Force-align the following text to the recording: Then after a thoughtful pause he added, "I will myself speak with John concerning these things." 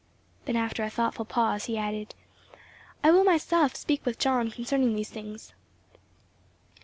Then 0.45 0.55
after 0.55 0.81
a 0.81 0.89
thoughtful 0.89 1.25
pause 1.25 1.65
he 1.65 1.77
added, 1.77 2.15
"I 3.03 3.11
will 3.11 3.23
myself 3.23 3.75
speak 3.75 4.03
with 4.03 4.17
John 4.17 4.49
concerning 4.49 4.95
these 4.95 5.11
things." 5.11 5.53